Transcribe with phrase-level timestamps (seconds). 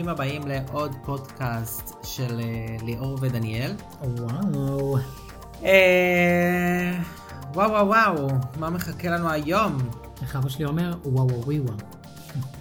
[0.00, 3.72] ברוכים הבאים לעוד פודקאסט של אה, ליאור ודניאל.
[4.02, 4.96] וואו.
[5.64, 6.98] אה,
[7.54, 8.28] וואו וואו וואו,
[8.58, 9.78] מה מחכה לנו היום?
[10.22, 10.94] איך אבא שלי אומר?
[11.04, 11.76] וואו וואו וואו.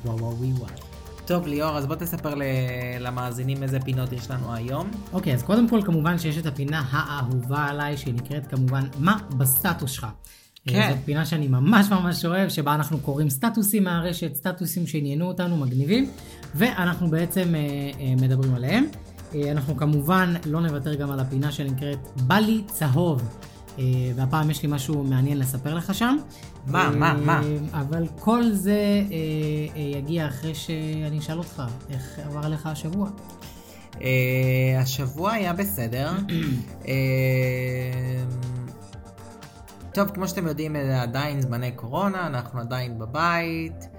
[0.05, 0.71] וואו וואו וואו.
[1.25, 2.33] טוב ליאור, אז בוא תספר
[2.99, 4.91] למאזינים איזה פינות יש לנו היום.
[5.13, 9.91] אוקיי, אז קודם כל כמובן שיש את הפינה האהובה עליי, שהיא נקראת כמובן מה בסטטוס
[9.91, 10.07] שלך.
[10.67, 10.81] כן.
[10.81, 15.57] אה, זאת פינה שאני ממש ממש אוהב, שבה אנחנו קוראים סטטוסים מהרשת, סטטוסים שעניינו אותנו,
[15.57, 16.11] מגניבים,
[16.55, 17.59] ואנחנו בעצם אה,
[17.99, 18.85] אה, מדברים עליהם.
[19.35, 23.21] אה, אנחנו כמובן לא נוותר גם על הפינה שנקראת בא לי צהוב.
[23.79, 23.83] אה,
[24.15, 26.17] והפעם יש לי משהו מעניין לספר לך שם.
[26.67, 27.41] מה, אה, מה, מה?
[27.73, 29.15] אבל כל זה אה,
[29.75, 33.09] אה, יגיע אחרי שאני אשאל אותך, איך עבר עליך השבוע?
[34.01, 36.11] אה, השבוע היה בסדר.
[36.87, 36.93] אה,
[39.93, 43.89] טוב, כמו שאתם יודעים, זה עדיין זמני קורונה, אנחנו עדיין בבית,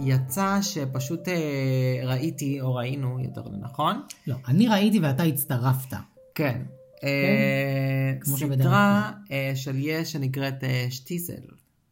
[0.00, 4.02] ויצא שפשוט אה, ראיתי, או ראינו, יותר נכון?
[4.26, 5.96] לא, אני ראיתי ואתה הצטרפת.
[6.34, 6.62] כן.
[7.04, 11.42] אה, כמו שבדרך סדרה אה, של יש שנקראת אה, שטיסל.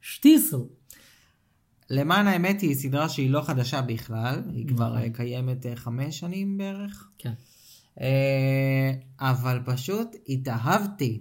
[0.00, 0.56] שטיסל.
[1.90, 5.02] למען האמת היא סדרה שהיא לא חדשה בכלל, היא כבר נכון.
[5.02, 7.08] אה, קיימת אה, חמש שנים בערך.
[7.18, 7.32] כן.
[8.00, 11.20] אה, אבל פשוט התאהבתי.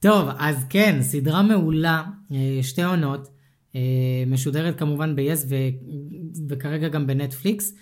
[0.00, 3.28] טוב, אז כן, סדרה מעולה, אה, שתי עונות,
[3.76, 3.80] אה,
[4.26, 5.54] משודרת כמובן ב-yes ו-
[6.48, 7.74] וכרגע גם בנטפליקס.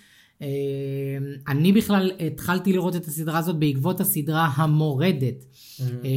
[1.47, 5.45] אני בכלל התחלתי לראות את הסדרה הזאת בעקבות הסדרה המורדת.
[5.81, 6.09] אה,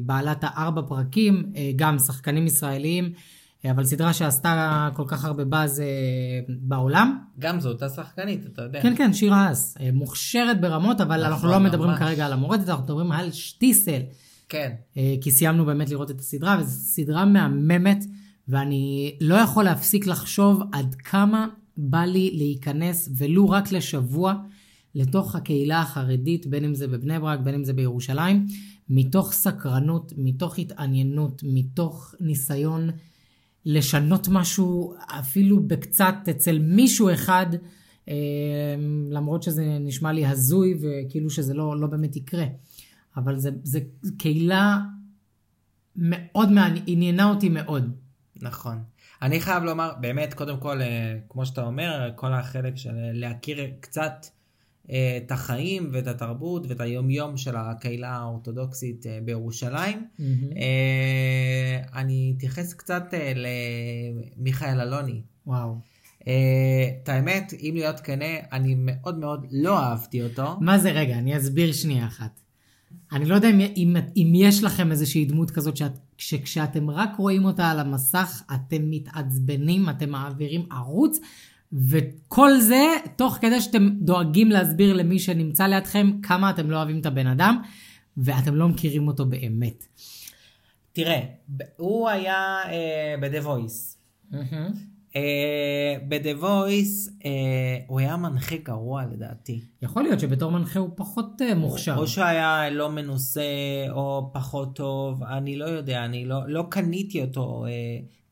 [0.00, 3.12] בעלת הארבע פרקים, גם שחקנים ישראלים,
[3.70, 5.86] אבל סדרה שעשתה כל כך הרבה באז אה,
[6.48, 7.18] בעולם.
[7.38, 8.82] גם זו אותה שחקנית, אתה יודע.
[8.82, 9.76] כן, כן, שיר האס.
[9.80, 11.98] אה, מוכשרת ברמות, אבל נכון, אנחנו לא מדברים ממש.
[11.98, 14.00] כרגע על המורדת, אנחנו מדברים על שטיסל.
[14.48, 14.72] כן.
[14.96, 18.04] אה, כי סיימנו באמת לראות את הסדרה, וזו סדרה מהממת,
[18.48, 21.46] ואני לא יכול להפסיק לחשוב עד כמה
[21.76, 24.34] בא לי להיכנס, ולו רק לשבוע,
[24.94, 28.46] לתוך הקהילה החרדית, בין אם זה בבני ברק, בין אם זה בירושלים,
[28.88, 32.90] מתוך סקרנות, מתוך התעניינות, מתוך ניסיון
[33.64, 37.46] לשנות משהו, אפילו בקצת אצל מישהו אחד,
[38.08, 38.14] אה,
[39.10, 42.44] למרות שזה נשמע לי הזוי וכאילו שזה לא, לא באמת יקרה.
[43.16, 43.80] אבל זה, זה
[44.18, 44.78] קהילה
[45.96, 46.48] מאוד
[46.86, 47.96] עניינה אותי מאוד.
[48.36, 48.78] נכון.
[49.22, 53.58] אני חייב לומר, באמת, קודם כל, אה, כמו שאתה אומר, כל החלק של אה, להכיר
[53.80, 54.26] קצת
[54.86, 60.06] את החיים ואת התרבות ואת היומיום של הקהילה האורתודוקסית אה, בירושלים.
[60.56, 63.32] אה, אני אתייחס קצת אה,
[64.36, 65.22] למיכאל אלוני.
[65.46, 65.78] וואו.
[66.28, 70.56] אה, את האמת, אם להיות כנה, אני מאוד מאוד לא אהבתי אותו.
[70.60, 72.40] מה זה רגע, אני אסביר שנייה אחת.
[73.12, 77.44] אני לא יודע אם, אם, אם יש לכם איזושהי דמות כזאת שאת, שכשאתם רק רואים
[77.44, 81.18] אותה על המסך, אתם מתעצבנים, אתם מעבירים ערוץ,
[81.72, 87.06] וכל זה תוך כדי שאתם דואגים להסביר למי שנמצא לידכם כמה אתם לא אוהבים את
[87.06, 87.62] הבן אדם,
[88.16, 89.86] ואתם לא מכירים אותו באמת.
[90.92, 91.20] תראה,
[91.76, 93.96] הוא היה אה, ב-The Voice.
[95.16, 97.30] אה, ב-The Voice אה,
[97.86, 99.60] הוא היה מנחה גרוע לדעתי.
[99.82, 101.96] יכול להיות שבתור מנחה הוא פחות אה, מוכשר.
[101.96, 103.42] או שהיה לא מנוסה
[103.90, 107.70] או פחות טוב, אני לא יודע, אני לא, לא קניתי אותו אה,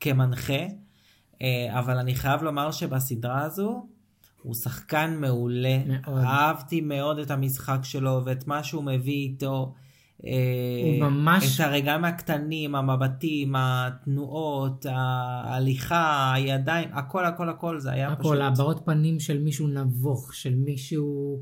[0.00, 0.62] כמנחה,
[1.70, 3.86] אבל אני חייב לומר שבסדרה הזו
[4.42, 5.78] הוא שחקן מעולה.
[5.86, 6.18] מאוד.
[6.24, 9.74] אהבתי מאוד את המשחק שלו ואת מה שהוא מביא איתו.
[10.26, 10.30] אה,
[10.84, 18.20] הוא ממש- את הרגעים הקטנים, המבטים, התנועות, ההליכה, הידיים, הכל הכל הכל זה היה פשוט...
[18.20, 21.40] הכל, הבעות פנים של מישהו נבוך, של מישהו...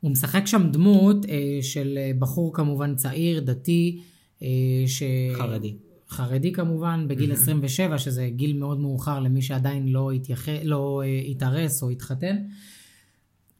[0.00, 4.00] הוא משחק שם דמות אה, של אה, בחור כמובן צעיר, דתי,
[4.42, 4.48] אה,
[4.86, 5.02] ש...
[5.38, 5.74] חרדי.
[6.08, 10.48] חרדי כמובן, בגיל 27, שזה גיל מאוד מאוחר למי שעדיין לא, התייח...
[10.64, 12.36] לא אה, התארס או התחתן.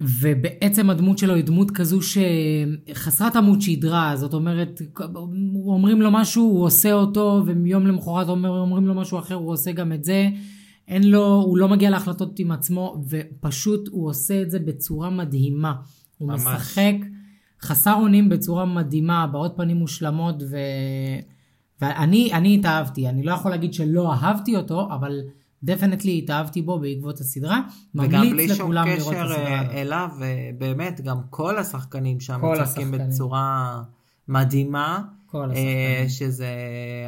[0.00, 4.82] ובעצם הדמות שלו היא דמות כזו שחסרת עמוד שדרה, זאת אומרת,
[5.66, 9.72] אומרים לו משהו, הוא עושה אותו, ויום למחרת אומר, אומרים לו משהו אחר, הוא עושה
[9.72, 10.28] גם את זה.
[10.88, 15.74] אין לו, הוא לא מגיע להחלטות עם עצמו, ופשוט הוא עושה את זה בצורה מדהימה.
[16.18, 16.42] הוא ממש.
[16.44, 16.94] משחק
[17.62, 20.56] חסר אונים בצורה מדהימה, הבעות פנים מושלמות, ו...
[21.80, 25.20] ואני אני התאהבתי, אני לא יכול להגיד שלא אהבתי אותו, אבל
[25.62, 27.60] דפנטלי התאהבתי בו בעקבות הסדרה.
[27.94, 29.72] וגם ממליץ בלי שום לכולם לראות את קשר הסדרה אה, הזאת.
[29.74, 32.62] אליו, אה, באמת, גם כל השחקנים שם משחקים
[32.94, 33.08] השחקנים.
[33.10, 33.82] בצורה
[34.28, 36.08] מדהימה, כל אה, השחקנים.
[36.08, 36.48] שזה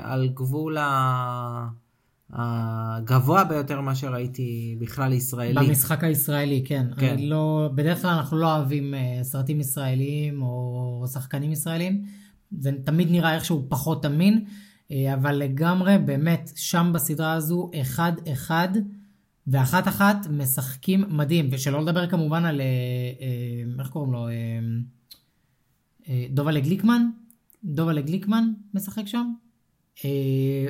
[0.02, 1.68] על גבול ה-
[2.32, 5.66] הגבוה ביותר מה שראיתי בכלל ישראלי.
[5.68, 6.86] במשחק הישראלי, כן.
[6.98, 7.12] כן.
[7.12, 12.02] אני לא, בדרך כלל אנחנו לא אוהבים אה, סרטים ישראליים או שחקנים ישראלים.
[12.58, 14.44] זה תמיד נראה איכשהו פחות אמין,
[14.90, 18.68] אה, אבל לגמרי, באמת, שם בסדרה הזו, אחד-אחד,
[19.46, 22.66] ואחת אחת משחקים מדהים, ושלא לדבר כמובן על, אה,
[23.20, 24.26] אה, איך קוראים לו,
[26.30, 27.02] דובלה גליקמן,
[27.64, 29.32] דובלה גליקמן משחק שם.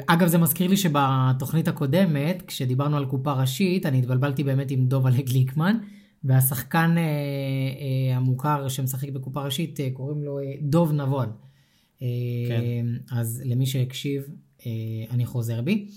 [0.06, 5.22] אגב, זה מזכיר לי שבתוכנית הקודמת, כשדיברנו על קופה ראשית, אני התבלבלתי באמת עם דובלה
[5.22, 5.78] גליקמן,
[6.24, 11.28] והשחקן אה, אה, המוכר שמשחק בקופה ראשית, אה, קוראים לו אה, דוב נבון.
[12.02, 12.06] אה,
[12.48, 12.86] כן.
[13.10, 14.22] אז למי שהקשיב,
[14.66, 14.70] אה,
[15.10, 15.88] אני חוזר בי.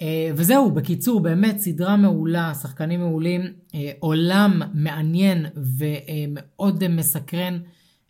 [0.00, 3.42] אה, וזהו, בקיצור, באמת סדרה מעולה, שחקנים מעולים,
[3.74, 7.58] אה, עולם מעניין ומאוד אה, מסקרן,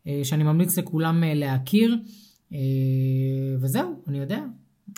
[0.06, 1.98] אה, שאני ממליץ לכולם אה, להכיר.
[2.52, 2.58] אה,
[3.60, 4.40] וזהו, אני יודע.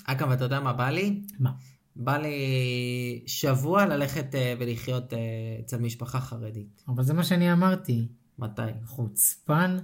[0.04, 1.20] אגב, אתה יודע מה בא לי?
[1.38, 1.50] מה?
[1.96, 5.18] בא לי שבוע ללכת אה, ולחיות אה,
[5.60, 6.82] אצל משפחה חרדית.
[6.88, 8.08] אבל זה מה שאני אמרתי.
[8.38, 8.62] מתי?
[8.84, 9.76] חוצפן,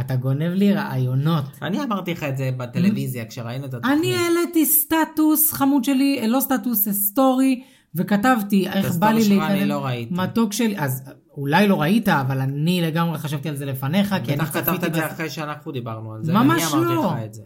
[0.00, 1.44] אתה גונב לי רעיונות.
[1.62, 3.98] אני אמרתי לך את זה בטלוויזיה כשראינו את התוכנית.
[3.98, 7.62] אני העליתי סטטוס, חמוד שלי, אה, לא סטטוס, אה, סטורי,
[7.94, 10.14] וכתבתי איך בא לי אני לא ראיתי.
[10.14, 11.02] מתוק שלי, אז
[11.36, 14.86] אולי לא ראית, אבל אני לגמרי חשבתי על זה לפניך, כי אני בטח כתבת צפיתי
[14.86, 15.06] את זה.
[15.06, 16.32] אחרי שאנחנו דיברנו על זה.
[16.32, 17.12] ממש ואני אמרתי לא.
[17.16, 17.42] לך את זה.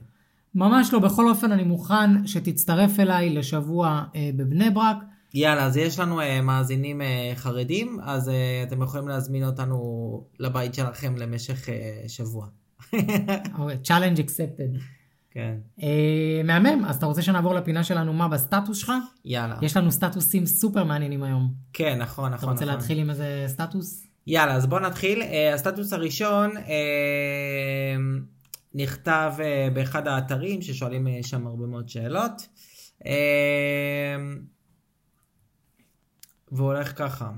[0.55, 4.97] ממש לא, בכל אופן אני מוכן שתצטרף אליי לשבוע אה, בבני ברק.
[5.35, 7.05] יאללה, אז יש לנו uh, מאזינים uh,
[7.39, 8.33] חרדים, אז uh,
[8.69, 12.47] אתם יכולים להזמין אותנו לבית שלכם למשך uh, שבוע.
[13.59, 14.81] אוקיי, challenge accepted.
[15.31, 18.93] כן, אה, מהמם, אז אתה רוצה שנעבור לפינה שלנו מה בסטטוס שלך?
[19.25, 19.57] יאללה.
[19.63, 21.53] יש לנו סטטוסים סופר מעניינים היום.
[21.73, 22.77] כן, נכון, אתה נכון, רוצה נכון.
[22.77, 24.07] להתחיל עם איזה סטטוס?
[24.27, 25.23] יאללה, אז בואו נתחיל.
[25.23, 26.61] Uh, הסטטוס הראשון uh,
[28.75, 32.49] נכתב uh, באחד האתרים ששואלים uh, שם הרבה מאוד שאלות.
[33.03, 33.07] Uh,
[36.53, 37.31] והוא הולך ככה.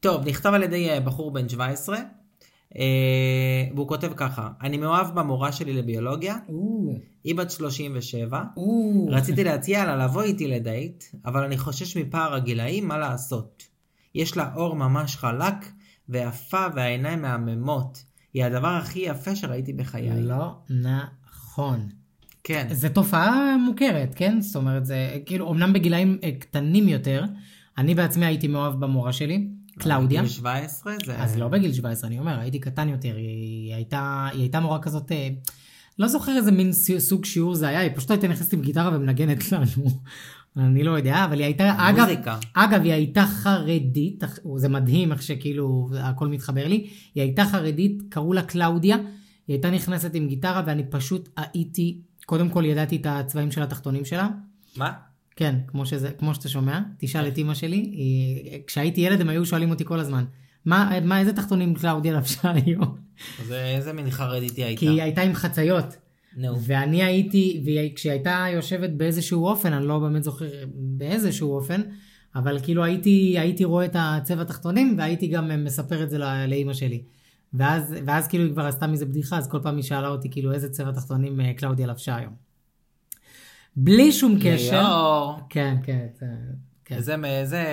[0.00, 2.76] טוב, נכתב על ידי uh, בחור בן 17, uh,
[3.74, 6.36] והוא כותב ככה: אני מאוהב במורה שלי לביולוגיה,
[7.24, 8.42] היא בת 37,
[9.08, 13.62] רציתי להציע לה לבוא איתי לדייט, אבל אני חושש מפער הגילאים, מה לעשות?
[14.14, 15.54] יש לה אור ממש חלק
[16.08, 18.04] ויפה והעיניים מהממות.
[18.34, 20.22] היא הדבר הכי יפה שראיתי בחיי.
[20.22, 21.88] לא נכון.
[22.44, 22.66] כן.
[22.70, 24.40] זו תופעה מוכרת, כן?
[24.40, 27.24] זאת אומרת, זה כאילו, אמנם בגילאים אה, קטנים יותר,
[27.78, 29.48] אני בעצמי הייתי מאוהב במורה שלי,
[29.78, 30.22] קלאודיה.
[30.22, 31.22] בגיל 17 זה...
[31.22, 35.12] אז לא בגיל 17, אני אומר, הייתי קטן יותר, היא, הייתה, היא הייתה מורה כזאת,
[35.12, 35.28] אה,
[35.98, 39.38] לא זוכר איזה מין סוג שיעור זה היה, היא פשוט הייתה נכנסת עם גיטרה ומנגנת
[39.52, 39.90] לנו.
[40.56, 42.08] אני לא יודע, אבל היא הייתה, אגב.
[42.54, 44.24] אגב, היא הייתה חרדית,
[44.56, 49.70] זה מדהים איך שכאילו הכל מתחבר לי, היא הייתה חרדית, קראו לה קלאודיה, היא הייתה
[49.70, 54.28] נכנסת עם גיטרה ואני פשוט הייתי, קודם כל ידעתי את הצבעים של התחתונים שלה,
[54.76, 54.92] מה?
[55.36, 59.46] כן, כמו, שזה, כמו שאתה שומע, תשאל את אימא שלי, היא, כשהייתי ילד הם היו
[59.46, 60.24] שואלים אותי כל הזמן,
[60.64, 62.96] מה, מה איזה תחתונים קלאודיה לבשה היום?
[63.40, 64.80] אז איזה מין חרדית היא הייתה?
[64.80, 65.96] כי היא הייתה עם חציות.
[66.36, 66.60] נו.
[66.62, 71.80] ואני הייתי, וכשהיא הייתה יושבת באיזשהו אופן, אני לא באמת זוכר באיזשהו אופן,
[72.34, 76.72] אבל כאילו הייתי, הייתי רואה את הצבע התחתונים, והייתי גם מספר את זה לא- לאימא
[76.72, 77.02] שלי.
[77.54, 80.52] ואז, ואז כאילו היא כבר עשתה מזה בדיחה, אז כל פעם היא שאלה אותי כאילו
[80.52, 82.32] איזה צבע תחתונים אה, קלאודיה לבשה היום.
[83.76, 84.82] בלי שום קשר.
[84.82, 85.38] ליאור.
[85.50, 86.26] כן, כן, זה-
[86.84, 86.94] כן.
[86.96, 87.64] איזה, איזה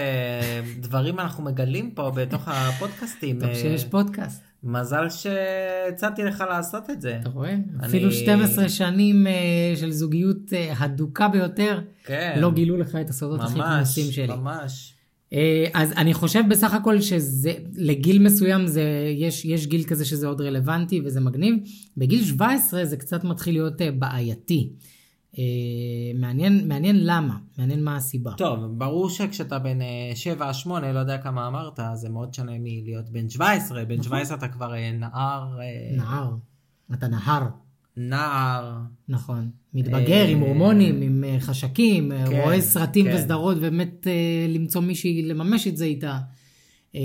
[0.79, 3.39] דברים אנחנו מגלים פה בתוך הפודקאסטים.
[3.39, 7.17] טוב אה, שיש פודקאסט, מזל שהצעתי לך לעשות את זה.
[7.21, 7.55] אתה רואה?
[7.85, 9.33] אפילו אני- 12 שנים אה,
[9.75, 10.37] של זוגיות
[10.77, 12.37] הדוקה ביותר, כן.
[12.41, 14.27] לא גילו לך את הסודות הכי ממש, כמוסים שלי.
[14.35, 14.91] ממש.
[14.91, 14.95] אה,
[15.73, 20.41] אז אני חושב בסך הכל שזה, לגיל מסוים זה, יש, יש גיל כזה שזה עוד
[20.41, 21.55] רלוונטי וזה מגניב.
[21.97, 24.69] בגיל 17 זה קצת מתחיל להיות אה, בעייתי.
[25.37, 25.43] אה,
[26.19, 28.31] מעניין, מעניין למה, מעניין מה הסיבה.
[28.37, 29.79] טוב, ברור שכשאתה בן
[30.65, 33.85] 7-8, לא יודע כמה אמרת, זה מאוד שונה מלהיות בן 17.
[33.85, 36.31] בן 17 אתה כבר אה, נער, אה, נהר,
[36.93, 37.43] אתה נהר,
[37.97, 38.77] נער.
[39.07, 39.49] נכון.
[39.73, 43.15] מתבגר עם הורמונים, עם אה, חשקים, אה, כן, רואה סרטים כן.
[43.15, 46.17] וסדרות, ובאמת אה, למצוא מישהי לממש את זה איתה.
[46.95, 47.01] אה,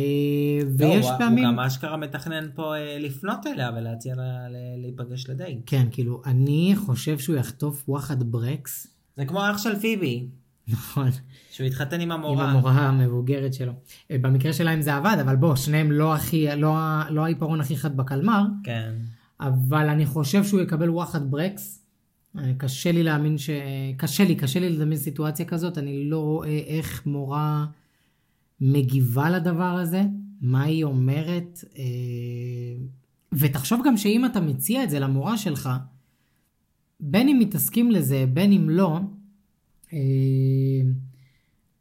[0.78, 1.44] לא, ויש פעמים...
[1.44, 5.58] הוא גם אשכרה מתכנן פה אה, לפנות אליה ולהציע לה להיפגש לדייט.
[5.66, 8.86] כן, כאילו, אני חושב שהוא יחטוף וואחד ברקס.
[9.16, 10.26] זה כמו אח של פיבי,
[10.68, 11.08] נכון.
[11.50, 12.50] שהוא התחתן עם עם המורה.
[12.50, 13.72] המורה המבוגרת שלו.
[14.10, 16.74] אה, במקרה שלהם זה עבד, אבל בוא, שניהם לא הכי, לא,
[17.10, 18.92] לא העיפרון הכי חד בקלמר, כן.
[19.40, 21.82] אבל אני חושב שהוא יקבל וואחד ברקס.
[22.38, 23.50] אה, קשה לי להאמין ש...
[23.96, 27.66] קשה לי, קשה לי לדמיין סיטואציה כזאת, אני לא רואה איך מורה
[28.60, 30.02] מגיבה לדבר הזה,
[30.40, 31.64] מה היא אומרת.
[31.78, 31.82] אה,
[33.32, 35.68] ותחשוב גם שאם אתה מציע את זה למורה שלך,
[37.00, 39.00] בין אם מתעסקים לזה, בין אם לא,
[39.92, 39.98] אה,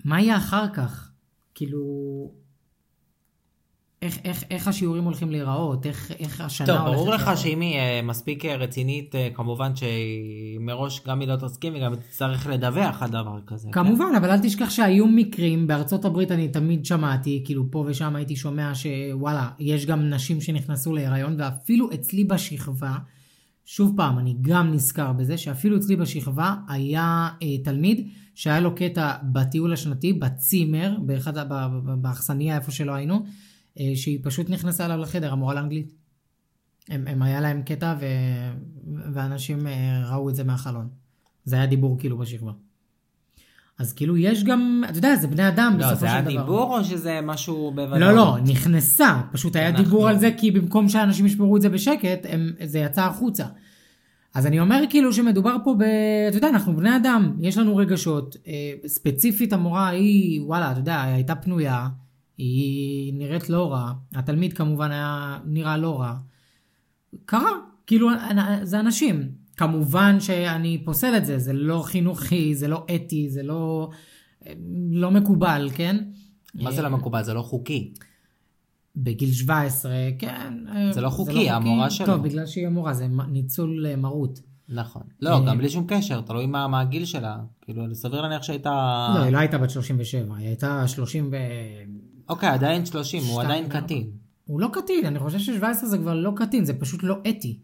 [0.06, 1.12] מה יהיה אחר כך?
[1.56, 1.84] כאילו,
[4.02, 7.38] איך, איך, איך השיעורים הולכים להיראות, איך, איך השנה טוב, הולכת ברור לך להיראות.
[7.38, 12.48] שאם היא אה, מספיק אה, רצינית, אה, כמובן שמראש גם היא לא תסכים וגם תצטרך
[12.48, 13.68] לדווח על דבר כזה.
[13.68, 13.84] כן?
[13.84, 18.36] כמובן, אבל אל תשכח שהיו מקרים, בארצות הברית אני תמיד שמעתי, כאילו פה ושם הייתי
[18.36, 22.96] שומע שוואלה, יש גם נשים שנכנסו להיריון, ואפילו אצלי בשכבה,
[23.66, 29.14] שוב פעם, אני גם נזכר בזה, שאפילו אצלי בשכבה היה אה, תלמיד שהיה לו קטע
[29.24, 31.34] בטיול השנתי, בצימר, באחד,
[32.02, 33.26] באכסניה איפה שלא היינו,
[33.96, 35.94] שהיא פשוט נכנסה אליו לחדר, המורה לאנגלית.
[36.90, 38.06] הם, הם היה להם קטע ו...
[39.14, 40.88] ואנשים אה, ראו את זה מהחלון.
[41.46, 42.52] זה היה דיבור כאילו בשכבה.
[43.80, 46.32] אז כאילו יש גם, אתה יודע, זה בני אדם לא, בסופו זה של היה דבר.
[46.32, 48.00] דיבור או שזה משהו בוודאות?
[48.00, 49.22] לא, לא, נכנסה.
[49.32, 52.80] פשוט היה אנחנו- דיבור על זה, כי במקום שאנשים ישמרו את זה בשקט, הם, זה
[52.80, 53.46] יצא החוצה.
[54.34, 55.82] אז אני אומר כאילו שמדובר פה ב...
[56.30, 58.36] אתה יודע, אנחנו בני אדם, יש לנו רגשות.
[58.48, 58.54] אה,
[58.88, 61.88] ספציפית המורה היא, וואלה, אתה יודע, הייתה פנויה,
[62.40, 66.16] היא נראית לא רע, התלמיד כמובן היה נראה לא רע.
[67.26, 67.52] קרה,
[67.88, 68.10] כאילו,
[68.64, 69.32] זה אנשים.
[69.58, 73.90] כמובן שאני פוסל את זה, זה לא חינוכי, זה לא אתי, זה לא,
[74.92, 75.98] לא מקובל, כן?
[76.56, 77.24] מה זה לא מקובל?
[77.24, 77.94] זה לא חוקי.
[78.96, 80.54] בגיל 17, כן.
[80.92, 82.06] זה לא חוקי, המורה שלו.
[82.06, 84.40] טוב, בגלל שהיא המורה, זה ניצול אה, מרות.
[84.70, 85.02] נכון.
[85.02, 87.38] אה, לא, גם בלי שום קשר, תלוי מה מה הגיל שלה.
[87.62, 88.70] כאילו, סביר להניח שהייתה...
[89.16, 91.36] לא, היא לא הייתה בת 37, היא הייתה 30 ו...
[92.30, 93.70] אוקיי, עדיין 30, הוא עדיין.
[93.70, 94.10] קטין.
[94.46, 97.60] הוא לא קטין, אני חושב ש-17 זה כבר לא קטין, זה פשוט לא אתי.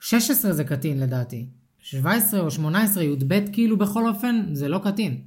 [0.00, 1.46] 16 זה קטין לדעתי.
[1.78, 5.20] 17 או 18, י"ב כאילו בכל אופן, זה לא קטין.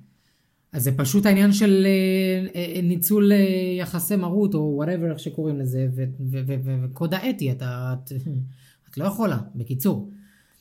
[0.71, 3.37] אז זה פשוט העניין של אה, אה, ניצול אה,
[3.79, 5.87] יחסי מרות, או whatever איך שקוראים לזה,
[6.31, 8.11] וקוד האתי, אתה, את,
[8.89, 10.11] את לא יכולה, בקיצור.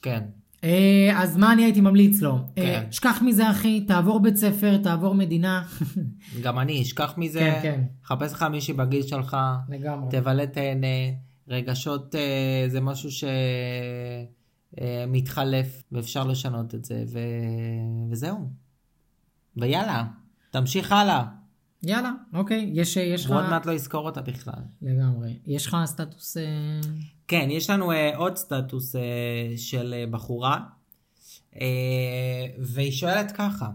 [0.03, 0.21] כן.
[0.65, 2.39] אה, אז מה אני הייתי ממליץ לו?
[2.57, 2.63] כן.
[2.63, 5.63] אה, שכח מזה אחי, תעבור בית ספר, תעבור מדינה.
[6.43, 7.39] גם אני, אשכח מזה.
[7.39, 7.81] כן, כן.
[8.05, 9.37] חפש לך מישהי בגיל שלך.
[9.69, 10.11] לגמרי.
[10.11, 10.87] תבלה תהנה.
[11.49, 13.09] רגשות אה, זה משהו
[14.77, 17.19] שמתחלף, ואפשר לשנות את זה, ו...
[18.11, 18.51] וזהו.
[19.57, 20.05] ויאללה,
[20.51, 21.25] תמשיך הלאה.
[21.89, 23.31] יאללה, אוקיי, יש, יש לך...
[23.31, 24.63] הוא עוד מעט לא יזכור אותה בכלל.
[24.83, 25.39] לגמרי.
[25.47, 26.37] יש לך סטטוס...
[26.37, 26.43] אה,
[27.29, 28.99] כן, יש לנו uh, עוד סטטוס uh,
[29.57, 30.61] של uh, בחורה,
[31.53, 31.57] uh,
[32.59, 33.71] והיא שואלת ככה,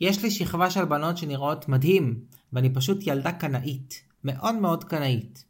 [0.00, 2.20] יש לי שכבה של בנות שנראות מדהים,
[2.52, 5.44] ואני פשוט ילדה קנאית, מאוד מאוד קנאית.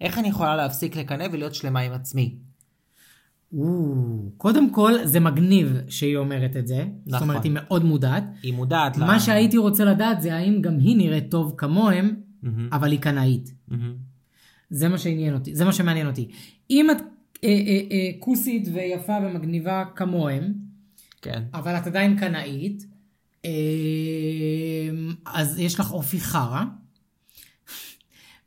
[0.00, 2.34] איך אני יכולה להפסיק לקנא ולהיות שלמה עם עצמי?
[4.36, 6.84] קודם כל, זה מגניב שהיא אומרת את זה.
[7.04, 7.28] זאת נכון.
[7.28, 8.24] אומרת, היא מאוד מודעת.
[8.42, 8.96] היא מודעת.
[8.96, 13.54] מה שהייתי רוצה לדעת זה האם גם היא נראית טוב כמוהם, מהמם, אבל היא קנאית.
[13.68, 13.94] מהמם.
[14.70, 16.28] זה מה שעניין אותי, זה מה שמעניין אותי.
[16.70, 16.96] אם את
[17.44, 20.52] אה, אה, אה, כוסית ויפה ומגניבה כמוהם,
[21.22, 21.42] כן.
[21.54, 22.86] אבל את עדיין קנאית,
[23.44, 23.50] אה,
[25.26, 26.64] אז יש לך אופי חרא.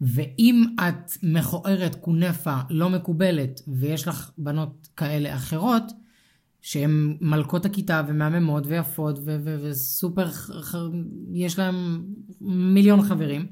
[0.01, 5.84] ואם את מכוערת, כונפה, לא מקובלת, ויש לך בנות כאלה אחרות,
[6.62, 10.29] שהן מלכות הכיתה ומהממות ויפות ו- ו- וסופר,
[11.34, 12.01] יש להן
[12.41, 13.46] מיליון חברים,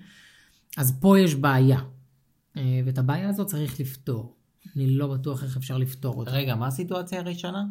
[0.77, 1.79] אז פה יש בעיה.
[2.57, 4.35] אה, ואת הבעיה הזאת צריך לפתור.
[4.75, 6.31] אני לא בטוח איך אפשר לפתור אותה.
[6.31, 7.63] רגע, מה הסיטואציה הראשונה?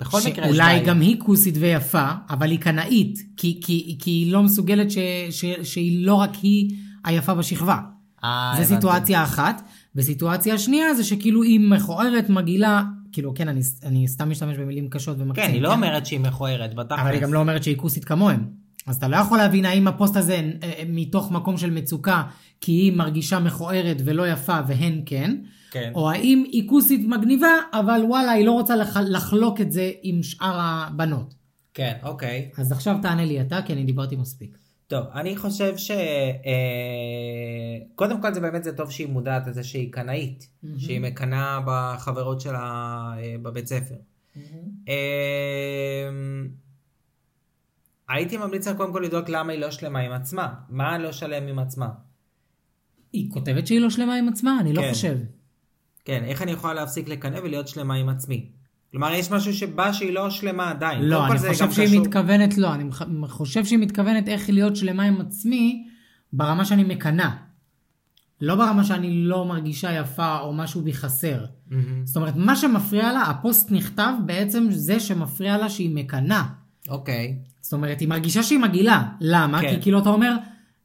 [0.00, 0.86] בכל מקרה יש שאולי בעיה.
[0.86, 4.98] גם היא כוסית ויפה, אבל היא קנאית, כי, כי, כי היא לא מסוגלת ש,
[5.30, 7.80] ש, שהיא לא רק היא היפה בשכבה.
[8.24, 8.74] אה, זה הבנתי.
[8.74, 9.62] סיטואציה אחת.
[9.96, 12.82] וסיטואציה שנייה זה שכאילו היא מכוערת, מגעילה,
[13.12, 15.46] כאילו כן, אני, אני סתם משתמש במילים קשות ומקצין.
[15.46, 17.00] כן, היא לא אומרת שהיא מכוערת, בתכלס.
[17.00, 18.44] אבל היא גם לא אומרת שהיא כוסית כמוהם.
[18.86, 22.22] אז אתה לא יכול להבין האם הפוסט הזה אה, אה, מתוך מקום של מצוקה,
[22.60, 25.36] כי היא מרגישה מכוערת ולא יפה והן כן,
[25.70, 25.92] כן.
[25.94, 28.96] או האם היא כוסית מגניבה, אבל וואלה, היא לא רוצה לח...
[28.96, 31.34] לחלוק את זה עם שאר הבנות.
[31.74, 32.50] כן, אוקיי.
[32.56, 34.58] אז עכשיו תענה לי אתה, כי אני דיברתי מספיק.
[34.88, 35.90] טוב, אני חושב ש...
[35.90, 40.78] אה, קודם כל זה באמת זה טוב שהיא מודעת לזה שהיא קנאית, מהמם.
[40.78, 42.60] שהיא מקנאה בחברות שלה
[43.18, 43.94] אה, בבית ספר.
[44.88, 46.08] אה,
[48.08, 50.54] הייתי ממליץ לה קודם כל לבדוק למה היא לא שלמה עם עצמה.
[50.68, 51.88] מה לא שלם עם עצמה?
[53.12, 54.58] היא כותבת שהיא לא שלמה עם עצמה?
[54.60, 54.90] אני לא כן.
[54.90, 55.18] חושב.
[56.04, 58.50] כן, איך אני יכולה להפסיק לקנא ולהיות שלמה עם עצמי?
[58.90, 61.02] כלומר, יש משהו שבא שהיא לא שלמה עדיין.
[61.02, 62.84] לא, אני חושב שהיא קשור- מתכוונת, לא, אני
[63.28, 65.86] חושב שהיא מתכוונת איך להיות שלמה עם עצמי
[66.32, 67.30] ברמה שאני מקנאה.
[68.40, 71.44] לא ברמה שאני לא מרגישה יפה או משהו בי חסר.
[71.70, 72.06] מהמם.
[72.06, 76.42] זאת אומרת, מה שמפריע לה, הפוסט נכתב בעצם זה שמפריע לה שהיא מקנאה.
[76.88, 77.36] אוקיי.
[77.60, 79.02] זאת אומרת, היא מרגישה שהיא מגעילה.
[79.20, 79.60] למה?
[79.60, 79.74] כן.
[79.76, 80.36] כי כאילו אתה אומר,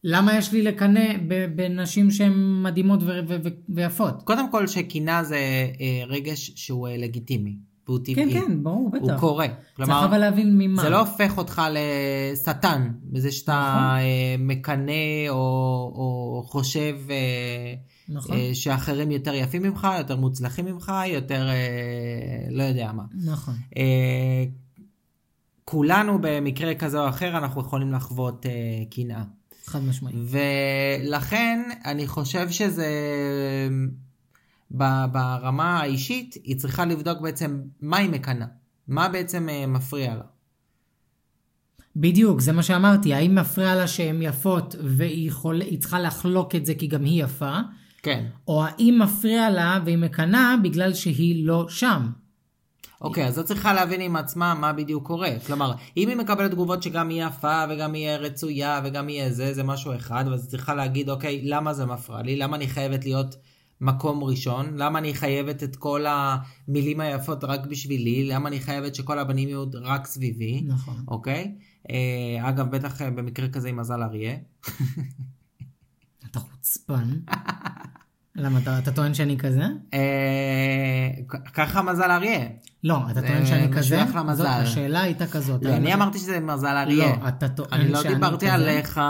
[0.03, 1.13] למה יש לי לקנא
[1.55, 4.23] בנשים שהן מדהימות ו- ו- ו- ויפות?
[4.23, 5.35] קודם כל שקנאה זה
[5.81, 7.55] אה, רגש שהוא אה, לגיטימי.
[7.87, 8.15] והוא טבעי.
[8.15, 9.01] כן, כן, ברור, בטח.
[9.01, 9.47] הוא קורה.
[9.77, 10.81] צריך אבל להבין ממה.
[10.81, 13.97] זה לא הופך אותך לשטן, בזה שאתה נכון.
[13.99, 15.35] אה, מקנא או,
[15.95, 17.73] או חושב אה,
[18.09, 21.49] נכון, אה, שאחרים יותר יפים ממך, יותר מוצלחים ממך, יותר
[22.51, 23.03] לא יודע מה.
[23.25, 23.53] נכון.
[25.65, 28.51] כולנו במקרה כזה או אחר אנחנו יכולים לחוות אה,
[28.91, 29.23] קנאה.
[29.65, 30.15] חד משמעית.
[30.19, 32.87] ולכן אני חושב שזה
[34.73, 38.47] ברמה האישית היא צריכה לבדוק בעצם מה היא מקנאה,
[38.87, 40.23] מה בעצם אה, מפריע לה.
[41.95, 43.13] בדיוק, זה מה שאמרתי.
[43.13, 45.31] האם מפריע לה שהן יפות והיא.
[45.59, 47.57] היא צריכה לחלוק את זה כי גם היא יפה,
[48.03, 48.25] כן.
[48.47, 52.09] או האם מפריע לה והיא מקנאה בגלל שהיא לא שם.
[53.01, 55.29] אוקיי, אז את צריכה להבין עם עצמה מה בדיוק קורה.
[55.47, 59.63] כלומר, אם היא מקבלת תגובות שגם היא יפה וגם היא רצויה וגם היא זה, זה
[59.63, 62.35] משהו אחד, ואז היא צריכה להגיד, אוקיי, למה זה מפריע לי?
[62.35, 63.35] למה אני חייבת להיות
[63.81, 64.77] מקום ראשון?
[64.77, 68.27] למה אני חייבת את כל המילים היפות רק בשבילי?
[68.27, 70.61] למה אני חייבת שכל הבנים יהיו רק סביבי?
[70.67, 71.03] נכון.
[71.07, 71.55] אוקיי?
[71.89, 74.35] אה, אגב, בטח אה, במקרה כזה עם מזל אריה.
[76.31, 77.09] אתה חוצפן.
[78.35, 79.63] למה, אתה, אתה טוען שאני כזה?
[79.93, 81.09] אה,
[81.53, 82.47] ככה מזל אריה.
[82.83, 83.79] לא, אתה טוען שאני כזה?
[83.79, 84.43] משוייך למזל.
[84.43, 85.65] זאת, השאלה הייתה כזאת.
[85.65, 87.15] לא, אני אמרתי שזה מזל אריה.
[87.15, 88.53] לא, אתה טוען אני לא שאני דיברתי כזה?
[88.53, 89.01] עליך.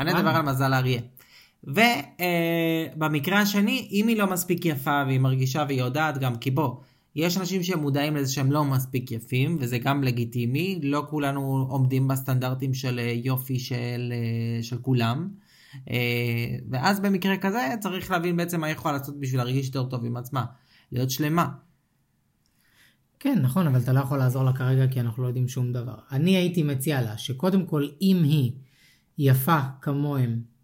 [0.00, 1.00] אני מדבר על מזל אריה.
[1.64, 6.76] ובמקרה השני, אם היא לא מספיק יפה והיא מרגישה והיא יודעת גם, כי בוא,
[7.14, 12.74] יש אנשים שמודעים לזה שהם לא מספיק יפים, וזה גם לגיטימי, לא כולנו עומדים בסטנדרטים
[12.74, 15.28] של אה, יופי של, אה, של כולם.
[15.90, 20.04] אה, ואז במקרה כזה צריך להבין בעצם מה היא יכולה לעשות בשביל להרגיש יותר טוב
[20.04, 20.44] עם עצמה,
[20.92, 21.48] להיות שלמה.
[23.20, 25.94] כן, נכון, אבל אתה לא יכול לעזור לה כרגע כי אנחנו לא יודעים שום דבר.
[26.12, 28.52] אני הייתי מציע לה שקודם כל, אם היא
[29.18, 30.55] יפה כמוהם, אה,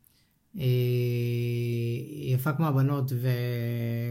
[2.27, 3.29] יפה כמו הבנות, ו...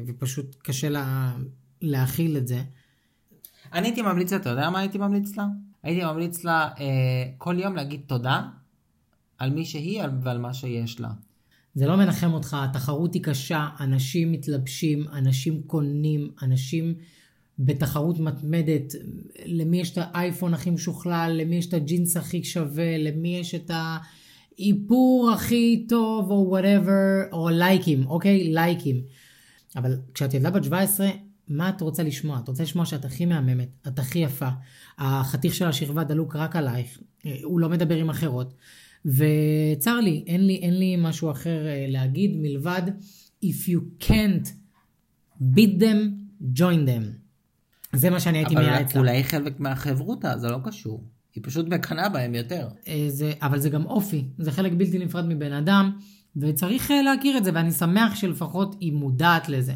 [0.08, 1.36] ופשוט קשה לה
[1.82, 2.62] להכיל את זה,
[3.74, 5.46] אני הייתי ממליץ לה, אתה יודע מה הייתי ממליץ לה?
[5.84, 8.42] הייתי ממליץ לה אה, כל יום להגיד תודה
[9.38, 11.10] על מי שהיא ועל מה שיש לה.
[11.76, 16.96] זה לא מנחם אותך, התחרות היא קשה, אנשים מתלבשים, אנשים קונים, אנשים
[17.60, 18.94] בתחרות מתמדת,
[19.46, 23.72] למי יש את האייפון הכי משוכלל, למי יש את הג'ינס הכי שווה, למי יש את
[24.60, 28.54] האיפור הכי טוב, או whatever, או לייקים, אוקיי?
[28.54, 29.02] לייקים.
[29.76, 31.10] אבל כשאת ילדה בת 17,
[31.48, 32.40] מה את רוצה לשמוע?
[32.44, 34.50] את רוצה לשמוע שאת הכי מהממת, את הכי יפה,
[34.98, 37.00] החתיך של השכבה דלוק רק עלייך,
[37.44, 38.54] הוא לא מדבר עם אחרות.
[39.06, 42.82] וצר לי, אין לי, אין לי משהו אחר אה, להגיד מלבד
[43.46, 44.48] If you can't
[45.56, 46.00] beat them,
[46.56, 47.04] join them.
[47.94, 49.00] זה מה שאני הייתי אבל מייעץ לה.
[49.00, 51.04] אולי חלק מהחברותה, זה לא קשור.
[51.36, 52.68] היא פשוט מקנאה בהם יותר.
[52.88, 55.92] אה, זה, אבל זה גם אופי, זה חלק בלתי נפרד מבן אדם,
[56.38, 59.74] וצריך אה, להכיר את זה, ואני שמח שלפחות היא מודעת לזה.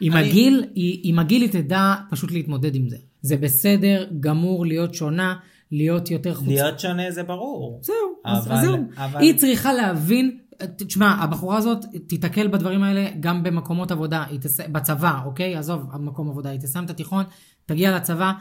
[0.00, 2.96] עם אני- הגיל, היא, עם הגיל היא תדע פשוט להתמודד עם זה.
[3.22, 5.36] זה בסדר גמור להיות שונה,
[5.72, 6.48] להיות יותר חוץ...
[6.48, 7.80] להיות שונה זה ברור.
[7.82, 8.76] זהו, אבל- אז זהו.
[8.96, 10.38] אבל- היא צריכה להבין,
[10.76, 14.60] תשמע, הבחורה הזאת תיתקל בדברים האלה גם במקומות עבודה, תס...
[14.60, 15.56] בצבא, אוקיי?
[15.56, 17.24] עזוב, המקום עבודה, היא תסיים את התיכון,
[17.66, 18.32] תגיע לצבא,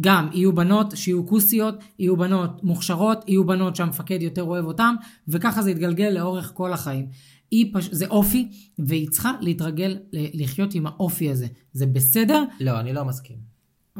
[0.00, 4.94] גם יהיו בנות שיהיו כוסיות, יהיו בנות מוכשרות, יהיו בנות שהמפקד יותר אוהב אותן,
[5.28, 7.06] וככה זה יתגלגל לאורך כל החיים.
[7.50, 7.88] היא פש...
[7.92, 11.46] זה אופי, והיא צריכה להתרגל לחיות עם האופי הזה.
[11.72, 12.44] זה בסדר?
[12.60, 13.49] לא, אני לא מסכים.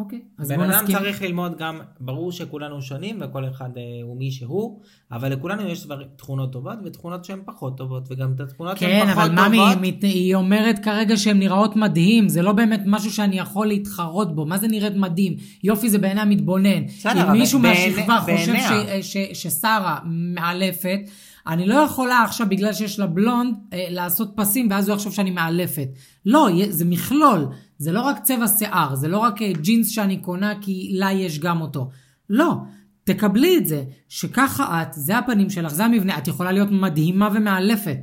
[0.00, 0.98] אוקיי, אז בן בוא אדם נסכים.
[0.98, 4.80] צריך ללמוד גם, ברור שכולנו שונים וכל אחד אה, הוא מי שהוא,
[5.12, 9.12] אבל לכולנו יש דבר, תכונות טובות ותכונות שהן פחות טובות, וגם את התכונות כן, שהן
[9.14, 9.82] פחות אבל ממי, טובות.
[9.82, 14.34] היא, מת- היא אומרת כרגע שהן נראות מדהים, זה לא באמת משהו שאני יכול להתחרות
[14.34, 14.46] בו.
[14.46, 15.36] מה זה נראית מדהים?
[15.64, 16.86] יופי זה בעיני המתבונן.
[16.86, 19.02] בסדר, אם אבל מישהו בעיני- מהשכבה חושב בעיניה.
[19.02, 20.98] ש- ש- ששרה מאלפת,
[21.46, 25.30] אני לא יכולה עכשיו, בגלל שיש לה בלונד, אה, לעשות פסים, ואז הוא יחשוב שאני
[25.30, 25.88] מאלפת.
[26.26, 27.46] לא, זה מכלול.
[27.80, 31.38] זה לא רק צבע שיער, זה לא רק אה, ג'ינס שאני קונה כי לה יש
[31.38, 31.90] גם אותו.
[32.30, 32.56] לא.
[33.04, 37.96] תקבלי את זה, שככה את, זה הפנים שלך, זה המבנה, את יכולה להיות מדהימה ומאלפת,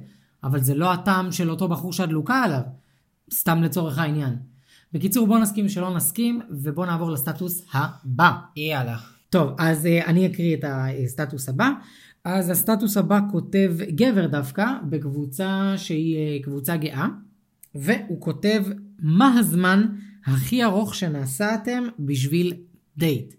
[0.44, 2.62] אבל זה לא הטעם של אותו בחור שאת דלוקה עליו,
[3.34, 4.36] סתם לצורך העניין.
[4.94, 8.32] בקיצור, בוא נסכים שלא נסכים, ובוא נעבור לסטטוס הבא.
[8.56, 8.98] יאללה.
[9.30, 11.70] טוב, אז uh, אני אקריא את הסטטוס הבא.
[12.24, 17.08] אז הסטטוס הבא כותב גבר דווקא, בקבוצה שהיא uh, קבוצה גאה,
[17.76, 18.64] והוא כותב,
[19.00, 19.88] מה הזמן
[20.26, 22.54] הכי ארוך שנסעתם בשביל
[22.98, 23.34] דייט?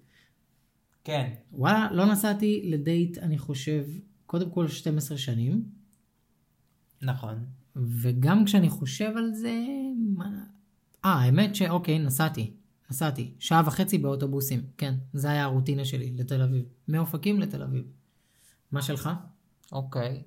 [1.05, 1.31] כן.
[1.53, 3.85] וואלה, לא נסעתי לדייט, אני חושב,
[4.27, 5.64] קודם כל 12 שנים,
[7.03, 7.44] נכון.
[7.77, 9.64] וגם כשאני חושב על זה.
[11.05, 12.53] אה, האמת שאוקיי, נסעתי.
[12.90, 13.35] נסעתי.
[13.38, 14.94] שעה וחצי באוטובוסים, כן.
[15.12, 16.64] זה היה הרוטינה שלי לתל אביב.
[16.88, 17.85] מאופקים לתל אביב.
[18.73, 19.11] מה שלך?
[19.73, 20.23] אוקיי.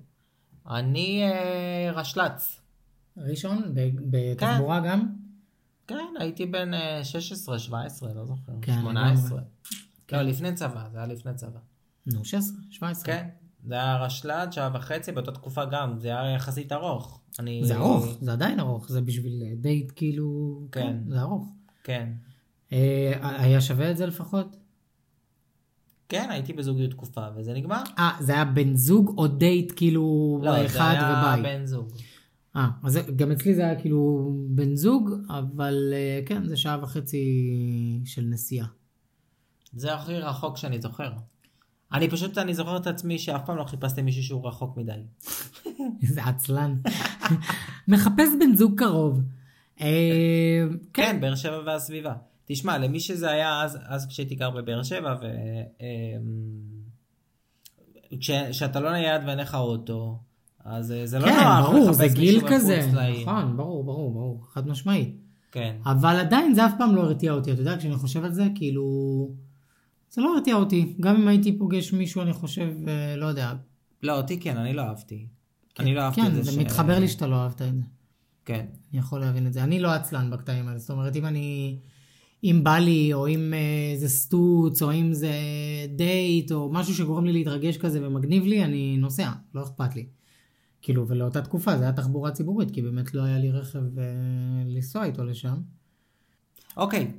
[0.70, 2.60] אני אה, רשל"צ.
[3.16, 3.74] ראשון?
[4.10, 5.06] בתחבורה גם?
[5.86, 8.52] כן, הייתי בן אה, 16, 17, לא זוכר.
[8.62, 9.26] כן, 18.
[9.28, 9.42] לגמרי.
[10.12, 11.58] לא, לפני צבא, זה היה לפני צבא.
[12.06, 13.04] נו, 16, 17.
[13.04, 13.28] כן,
[13.66, 17.20] זה היה רשל"ד, שעה וחצי, באותה תקופה גם, זה היה יחסית ארוך.
[17.38, 17.60] אני...
[17.64, 20.96] זה ארוך, זה עדיין ארוך, זה בשביל אה, דייט כאילו, כן.
[21.08, 21.52] זה ארוך.
[21.84, 22.08] כן.
[22.72, 24.56] אה, היה שווה את זה לפחות?
[26.08, 27.82] כן, הייתי בזוגיות תקופה, וזה נגמר.
[27.98, 31.42] אה, זה היה בן זוג או דייט כאילו לא, זה אחד היה וביי?
[31.42, 31.92] בן זוג.
[32.56, 37.24] אה, אז גם אצלי זה היה כאילו בן זוג, אבל אה, כן, זה שעה וחצי
[38.04, 38.66] של נסיעה.
[39.72, 41.12] זה הכי רחוק שאני זוכר.
[41.92, 44.92] אני פשוט, אני זוכר את עצמי שאף פעם לא חיפשתי מישהו שהוא רחוק מדי.
[46.02, 46.74] איזה עצלן.
[47.88, 49.20] מחפש בן זוג קרוב.
[49.80, 50.62] אה,
[50.94, 52.14] כן, באר שבע והסביבה.
[52.44, 55.24] תשמע, למי שזה היה אז, אז כשהייתי גר בבאר שבע, ו...
[55.80, 56.62] אמ,
[58.20, 60.18] כש- כשאתה לא נייד ואין לך אוטו,
[60.64, 62.88] אז אה, זה לא כן, נוח ברור, זה גיל כזה.
[63.22, 65.12] נכון, ברור, ברור, ברור, חד משמעי.
[65.52, 65.76] כן.
[65.86, 68.82] אבל עדיין זה אף פעם לא הרתיע אותי, אתה יודע, כשאני חושב על זה, כאילו...
[70.10, 70.96] זה לא הרתיע אותי.
[71.00, 73.52] גם אם הייתי פוגש מישהו, אני חושב, אה, לא יודע.
[74.02, 75.26] לא, אותי כן, אני לא אהבתי.
[75.78, 76.56] אני לא אהבתי כן, את זה זה ש...
[76.58, 77.82] מתחבר לי שאתה לא אהבת את זה.
[78.44, 78.66] כן.
[78.92, 79.62] אני יכול להבין את זה.
[79.62, 80.78] אני לא עצלן בקטעים האלה.
[80.78, 81.76] זאת אומרת, אם אני...
[82.44, 85.32] אם בא לי, או אם אה, זה סטוץ, או אם זה
[85.96, 90.06] דייט, או משהו שגורם לי להתרגש כזה ומגניב לי, אני נוסע, לא אכפת לי.
[90.82, 94.04] כאילו, ולאותה תקופה זה היה תחבורה ציבורית, כי באמת לא היה לי רכב אה,
[94.66, 95.54] לנסוע איתו לשם.
[96.76, 97.10] אוקיי,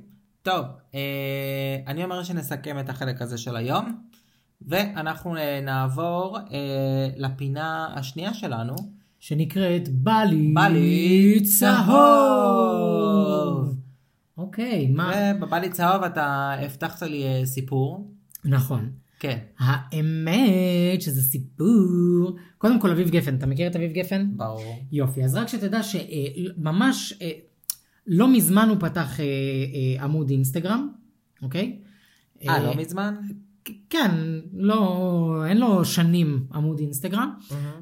[0.42, 4.06] טוב, אה, אני אומר שנסכם את החלק הזה של היום,
[4.62, 9.04] ואנחנו אה, נעבור אה, לפינה השנייה שלנו.
[9.24, 11.84] שנקראת בא לי בא לי צהוב.
[14.38, 15.12] אוקיי, מה?
[15.36, 18.10] ובבא לי צהוב אתה הבטחת לי אה, סיפור.
[18.44, 18.90] נכון.
[19.24, 22.36] כן, האמת שזה סיפור.
[22.58, 24.26] קודם כל, אביב גפן, אתה מכיר את אביב גפן?
[24.36, 24.86] ברור.
[24.92, 27.12] יופי, אז רק שתדע שממש
[28.06, 30.88] לא מזמן הוא פתח אה, אה, עמוד אינסטגרם,
[31.42, 31.78] אוקיי?
[32.48, 33.14] אה, לא מזמן?
[33.90, 34.10] כן,
[34.52, 37.30] לא, אין לו שנים עמוד אינסטגרם,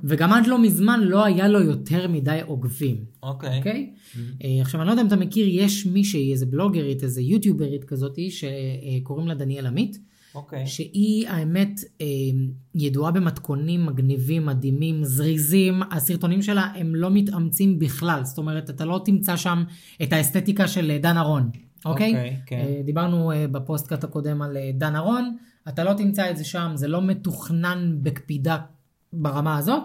[0.05, 3.59] וגם עד לא מזמן לא היה לו יותר מדי עוקבים, אוקיי.
[3.59, 3.93] אוקיי?
[4.45, 8.31] אה, עכשיו, אני לא יודע אם אתה מכיר, יש מישהי, איזה בלוגרית, איזה יוטיוברית כזאתי,
[8.31, 9.99] שקוראים לה דניאל עמית,
[10.35, 10.67] אוקיי.
[10.67, 12.07] שהיא האמת אה,
[12.75, 15.83] ידועה במתכונים מגניבים, מדהימים, זריזים.
[15.91, 19.65] הסרטונים שלה הם לא מתאמצים בכלל, זאת אומרת, אתה לא תמצא שם
[20.03, 21.51] את האסתטיקה של אה, דן ארון,
[21.85, 22.09] אוקיי?
[22.09, 22.57] אוקיי, כן.
[22.57, 25.37] אה, דיברנו אה, בפוסטקאט הקודם על אה, דן ארון,
[25.69, 28.59] אתה לא תמצא את זה שם, זה לא מתוכנן בקפידה
[29.13, 29.83] ברמה הזאת.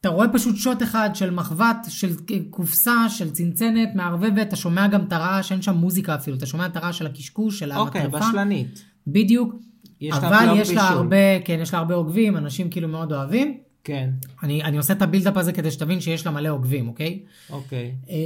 [0.00, 2.12] אתה רואה פשוט שוט אחד של מחבת, של
[2.50, 6.66] קופסה, של צנצנת, מערבבת, אתה שומע גם את הרעש, אין שם מוזיקה אפילו, אתה שומע
[6.66, 8.28] את הרעש של הקשקוש, של אוקיי, המטרפה.
[8.28, 8.84] בשלנית.
[9.06, 9.54] בדיוק.
[10.00, 10.88] יש אבל יש לה.
[10.88, 13.58] הרבה, כן, יש לה הרבה עוקבים, אנשים כאילו מאוד אוהבים.
[13.84, 14.10] כן,
[14.42, 17.22] אני, אני עושה את הבילדאפ הזה כדי שתבין שיש לה מלא עוקבים, אוקיי?
[17.50, 17.92] אוקיי.
[18.10, 18.16] אה,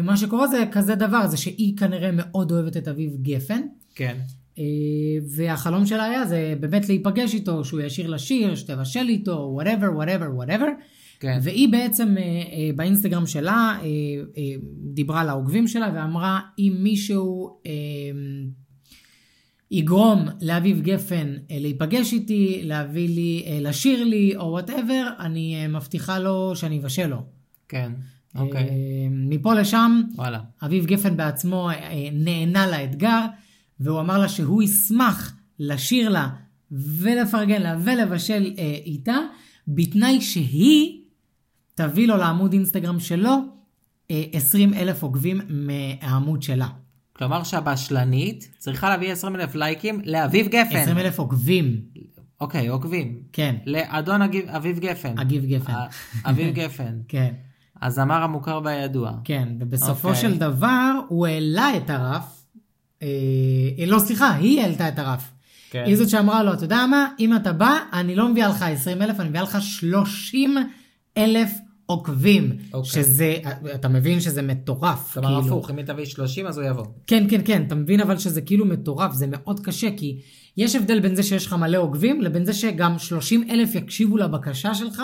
[0.00, 3.60] ומה שקורה זה כזה דבר, זה שהיא כנראה מאוד אוהבת את אביב גפן,
[3.94, 4.16] כן.
[4.58, 4.64] אה,
[5.36, 10.44] והחלום שלה היה זה באמת להיפגש איתו, שהוא ישיר לה שיר, שתבשל איתו, whatever, whatever,
[10.44, 10.68] whatever.
[11.20, 11.38] כן.
[11.42, 13.86] והיא בעצם אה, אה, באינסטגרם שלה אה,
[14.38, 14.42] אה,
[14.94, 17.72] דיברה לעוקבים שלה ואמרה אם מישהו אה,
[19.70, 25.68] יגרום לאביב גפן אה, להיפגש איתי, להביא לי, אה, לשיר לי או whatever, אני אה,
[25.68, 27.22] מבטיחה לו שאני אבשל לו.
[27.68, 27.92] כן.
[28.34, 28.68] אוקיי.
[29.10, 30.40] מפה לשם, וואלה.
[30.62, 31.70] אביב גפן בעצמו
[32.12, 33.26] נענה לאתגר,
[33.80, 36.28] והוא אמר לה שהוא ישמח לשיר לה
[36.70, 38.52] ולפרגן לה ולבשל
[38.86, 39.16] איתה,
[39.68, 41.00] בתנאי שהיא
[41.74, 43.30] תביא לו לעמוד אינסטגרם שלו
[44.10, 46.68] אה, 20 אלף עוקבים מהעמוד שלה.
[47.20, 50.76] כלומר שהבשלנית צריכה להביא 20 אלף לייקים לאביב גפן.
[50.76, 51.80] 20 אלף עוקבים,
[52.40, 53.18] אוקיי, עוקבים.
[53.32, 55.18] כן, לאדון אגיב- אביב גפן.
[55.18, 55.72] אגיב גפן.
[55.72, 55.86] אה,
[56.24, 56.94] אביב גפן.
[57.08, 57.34] כן,
[57.82, 59.12] הזמר המוכר והידוע.
[59.24, 60.22] כן, ובסופו אוקיי.
[60.22, 62.44] של דבר הוא העלה את הרף,
[63.02, 63.08] אה,
[63.86, 65.30] לא סליחה, היא העלתה את הרף.
[65.70, 65.84] כן.
[65.86, 69.02] היא זאת שאמרה לו, אתה יודע מה, אם אתה בא, אני לא מביאה לך 20
[69.02, 70.56] אלף, אני מביאה לך 30
[71.16, 71.50] אלף
[71.90, 72.56] עוקבים.
[72.72, 72.90] אוקיי.
[72.90, 73.36] שזה,
[73.74, 75.12] אתה מבין שזה מטורף.
[75.12, 75.56] כלומר כאילו.
[75.56, 76.84] הפוך, אם היא תביא 30 אז הוא יבוא.
[77.06, 80.18] כן, כן, כן, אתה מבין אבל שזה כאילו מטורף, זה מאוד קשה, כי
[80.56, 84.74] יש הבדל בין זה שיש לך מלא עוקבים, לבין זה שגם 30 אלף יקשיבו לבקשה
[84.74, 85.02] שלך,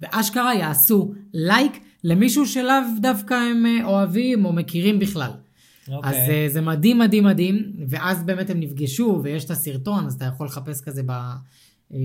[0.00, 1.72] ואשכרה יעשו לייק
[2.04, 5.30] למישהו שלאו דווקא הם אה, אוהבים או מכירים בכלל.
[5.88, 6.10] אוקיי.
[6.10, 10.24] אז אה, זה מדהים, מדהים, מדהים, ואז באמת הם נפגשו, ויש את הסרטון, אז אתה
[10.24, 11.12] יכול לחפש כזה ב...
[11.94, 11.98] אה,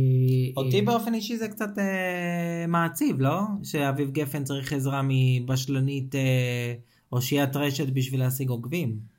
[0.58, 3.42] אותי אה, באופן אישי זה קצת אה, מעציב, לא?
[3.64, 6.74] שאביב גפן צריך עזרה מבשלנית אה,
[7.12, 9.14] אושיית רשת בשביל להשיג עוקבים.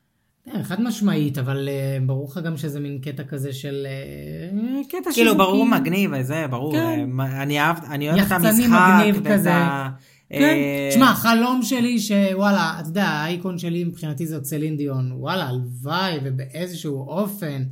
[0.45, 3.87] כן, חד משמעית, אבל אה, ברור לך גם שזה מין קטע כזה של...
[3.87, 5.39] אה, קטע כאילו שיווקי.
[5.39, 6.73] ברור מגניב וזה, ברור.
[6.73, 7.21] כן.
[7.21, 9.55] אה, אני אוהב, את יחצני המשחק מגניב ואת כזה.
[9.55, 9.91] ה...
[10.31, 15.49] כן, אה, תשמע, חלום שלי שוואלה, אתה יודע, האייקון שלי מבחינתי זאת סלין דיון, וואלה,
[15.49, 17.63] הלוואי ובאיזשהו אופן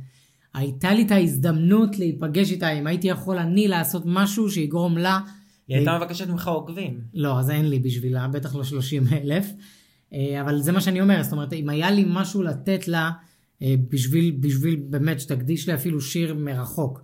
[0.53, 5.19] הייתה לי את ההזדמנות להיפגש איתה, אם הייתי יכול אני לעשות משהו שיגרום לה...
[5.67, 7.01] היא הייתה מבקשת ממך עוקבים.
[7.13, 9.45] לא, אז אין לי בשבילה, בטח לא 30 אלף.
[10.13, 13.11] אה, אבל זה מה שאני אומר, זאת אומרת, אם היה לי משהו לתת לה,
[13.61, 17.01] אה, בשביל, בשביל באמת שתקדיש לי אפילו שיר מרחוק,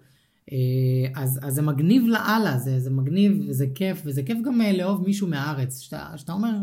[0.51, 4.71] אה, אז, אז זה מגניב לאללה, זה, זה מגניב וזה כיף, וזה כיף גם אה,
[4.71, 6.55] לאהוב מישהו מהארץ, שאתה, שאתה אומר,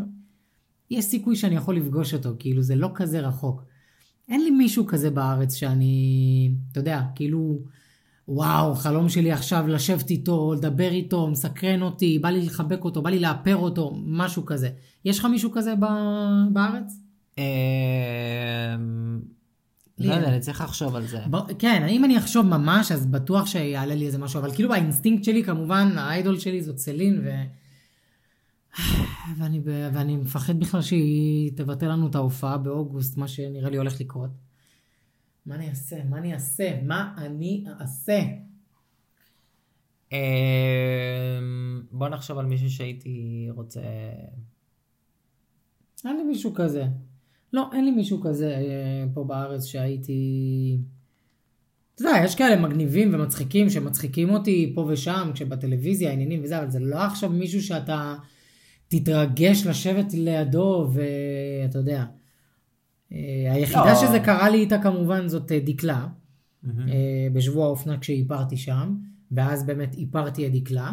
[0.90, 3.62] יש סיכוי שאני יכול לפגוש אותו, כאילו זה לא כזה רחוק.
[4.28, 7.58] אין לי מישהו כזה בארץ שאני, אתה יודע, כאילו,
[8.28, 13.10] וואו, חלום שלי עכשיו לשבת איתו, לדבר איתו, מסקרן אותי, בא לי לחבק אותו, בא
[13.10, 14.70] לי לאפר אותו, משהו כזה.
[15.04, 17.00] יש לך מישהו כזה ב- בארץ?
[19.98, 20.28] לי לא יודע.
[20.28, 21.18] אני צריך לחשוב על זה.
[21.58, 25.44] כן, אם אני אחשוב ממש, אז בטוח שיעלה לי איזה משהו, אבל כאילו האינסטינקט שלי,
[25.44, 27.30] כמובן, ה idol שלי זאת סלין, ו...
[29.36, 34.30] ואני, ואני מפחד בכלל שהיא תבטל לנו את ההופעה באוגוסט, מה שנראה לי הולך לקרות.
[35.46, 36.04] מה אני אעשה?
[36.04, 36.82] מה אני אעשה?
[36.82, 38.20] מה אני אעשה?
[40.12, 41.38] אה,
[41.90, 43.80] בוא נחשוב על מישהו שהייתי רוצה...
[46.04, 46.84] אין לי מישהו כזה.
[47.52, 50.78] לא, אין לי מישהו כזה אה, פה בארץ שהייתי...
[51.94, 56.78] אתה יודע, יש כאלה מגניבים ומצחיקים שמצחיקים אותי פה ושם, כשבטלוויזיה העניינים וזה, אבל זה
[56.80, 58.14] לא עכשיו מישהו שאתה
[58.88, 62.04] תתרגש לשבת לידו, ואתה יודע.
[63.12, 63.94] אה, היחידה לא.
[63.94, 66.06] שזה קרה לי איתה כמובן זאת אה, דקלה.
[66.88, 68.94] אה, בשבוע האופנה כשאיפרתי שם,
[69.32, 70.92] ואז באמת איפרתי את דקלה,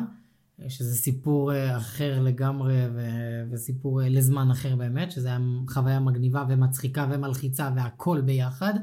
[0.68, 7.70] שזה סיפור אחר לגמרי ו- וסיפור לזמן אחר באמת, שזה היה חוויה מגניבה ומצחיקה ומלחיצה
[7.76, 8.74] והכל ביחד.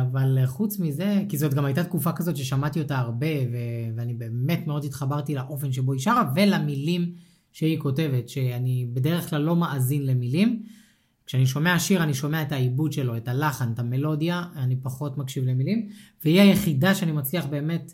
[0.00, 4.66] אבל חוץ מזה, כי זאת גם הייתה תקופה כזאת ששמעתי אותה הרבה, ו- ואני באמת
[4.66, 7.12] מאוד התחברתי לאופן שבו היא שרה ולמילים
[7.54, 10.62] שהיא כותבת, שאני בדרך כלל לא מאזין למילים.
[11.26, 15.44] כשאני שומע שיר, אני שומע את העיבוד שלו, את הלחן, את המלודיה, אני פחות מקשיב
[15.44, 15.88] למילים,
[16.24, 17.92] והיא היחידה שאני מצליח באמת,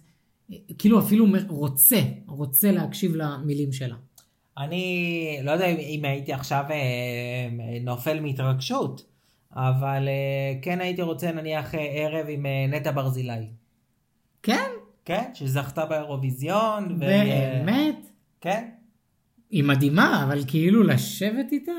[0.79, 3.96] כאילו אפילו רוצה, רוצה להקשיב למילים שלה.
[4.59, 4.96] אני
[5.42, 7.49] לא יודע אם- הייתי עכשיו אה,
[7.81, 9.05] נופל מהתרגשות,
[9.53, 13.46] אבל אה, כן הייתי רוצה נניח אה, ערב עם נטע ברזילי.
[14.42, 14.70] כן,
[15.05, 15.31] כן?
[15.35, 16.85] שזכתה באירוויזיון.
[16.92, 17.96] ו- באמת,
[18.40, 18.68] כן,
[19.50, 21.72] היא מדהימה, אבל כאילו לשבת איתה?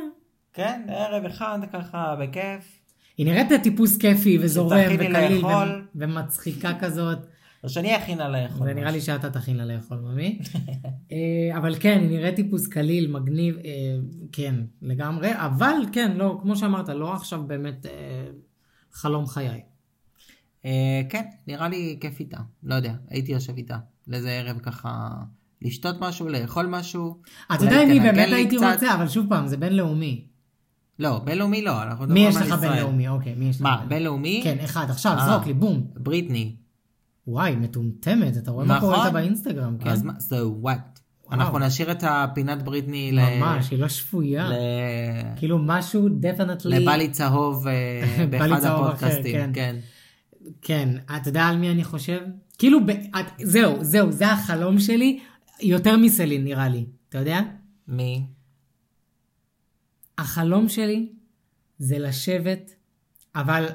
[0.53, 2.79] כן, ערב אחד ככה בכיף.
[3.17, 5.45] היא נראית טיפוס כיפי וזורם וקליל.
[5.45, 5.49] ו-
[5.95, 7.17] ומצחיקה כזאת.
[7.63, 8.67] או שאני אכין לה לאכול.
[8.67, 8.91] זה נראה.
[8.91, 10.39] לי שאתה תכין לה לאכול, ממי.
[11.11, 13.61] אה, אבל כן, היא נראית טיפוס קליל, מגניב, אה,
[14.31, 15.29] כן, לגמרי.
[15.33, 17.91] אבל כן, לא, כמו שאמרת, לא עכשיו באמת אה,
[18.91, 19.61] חלום חיי.
[21.09, 22.37] כן, נראה לי כיף איתה.
[22.63, 23.77] לא יודע, הייתי יושב איתה.
[24.07, 25.09] לאיזה ערב ככה
[25.61, 27.17] לשתות משהו, לאכול משהו.
[27.55, 28.73] אתה יודע מי תנגן באמת הייתי קצת.
[28.73, 30.25] רוצה, אבל שוב פעם, זה בינלאומי.
[30.99, 32.69] לא, בינלאומי לא, אנחנו מי מדברים יש על לך ישראל.
[32.71, 33.07] בינלאומי?
[33.07, 33.61] אוקיי, מי יש לך?
[33.61, 34.41] מה, בינלאומי?
[34.43, 35.25] כן, אחד, עכשיו, אה.
[35.25, 35.83] זרוק לי, בום.
[35.95, 36.55] בריטני.
[37.27, 38.89] וואי, מטומטמת, אתה רואה מה נכון.
[38.89, 39.89] קורה איתה באינסטגרם, כן?
[39.89, 41.01] אז מה, so what?
[41.31, 43.19] אנחנו נשאיר את הפינת בריטני ל...
[43.39, 44.49] ממש, היא לא שפויה.
[44.49, 44.53] ל...
[45.35, 46.67] כאילו משהו definitely...
[46.67, 49.51] לבלי צהוב אה, באחד צהוב אחר, הפודקאסטים, כן.
[49.53, 49.75] כן.
[50.61, 52.19] כן, אתה יודע על מי אני חושב?
[52.57, 52.89] כאילו, ב...
[52.89, 53.25] את...
[53.43, 55.19] זהו, זהו, זה החלום שלי,
[55.61, 57.41] יותר מסלין נראה לי, אתה יודע?
[57.87, 58.25] מי?
[60.17, 61.09] החלום שלי
[61.79, 62.71] זה לשבת,
[63.35, 63.65] אבל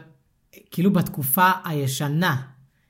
[0.70, 2.42] כאילו בתקופה הישנה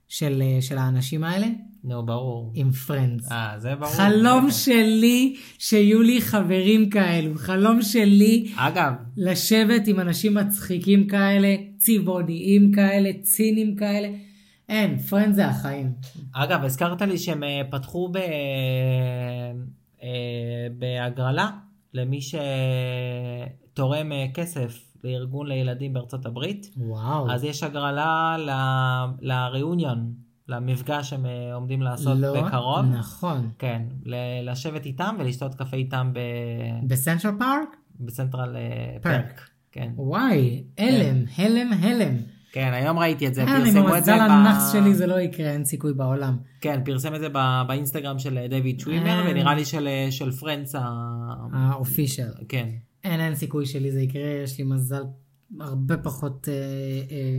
[0.08, 1.46] של, של האנשים האלה,
[1.84, 2.52] נו, ברור.
[2.54, 3.32] עם פרנדס.
[3.32, 3.92] אה, זה ברור.
[3.92, 12.72] חלום שלי שיהיו לי חברים כאלו, חלום שלי אגב, לשבת עם אנשים מצחיקים כאלה, צבעוניים
[12.72, 14.08] כאלה, ציניים כאלה.
[14.68, 15.92] אין, פרנד זה החיים.
[16.32, 18.16] אגב, הזכרת לי שהם אה, פתחו ב...
[20.02, 20.08] אה,
[20.78, 21.50] בהגרלה
[21.94, 22.18] למי
[23.72, 26.70] שתורם אה, כסף לארגון לילדים בארצות הברית.
[26.76, 27.30] וואו.
[27.30, 30.12] אז יש הגרלה ל- לריאיוניון,
[30.48, 32.84] למפגש שהם אה, עומדים לעשות לא, בקרוב.
[32.84, 33.50] נכון.
[33.58, 37.76] כן, ל- לשבת איתם ולשתות קפה איתם ב- בסנטרל פארק?
[38.00, 38.62] בסנטרל אה,
[39.02, 39.24] פארק.
[39.26, 39.40] פארק.
[39.72, 39.92] כן.
[39.96, 42.16] וואי, הלם, הלם, הלם.
[42.56, 44.20] כן, היום ראיתי את זה, אה, פרסמו את זה ב...
[44.20, 46.36] הנאחס שלי זה לא יקרה, אין סיכוי בעולם.
[46.60, 47.28] כן, פרסם את זה
[47.66, 49.30] באינסטגרם של אה, דיוויד שווימר, אה.
[49.30, 49.64] ונראה לי
[50.10, 50.80] של, Friends ה...
[51.52, 52.28] ה official.
[52.48, 52.68] כן.
[53.04, 55.02] אין, אין סיכוי שלי זה יקרה, יש לי מזל
[55.60, 56.48] הרבה פחות...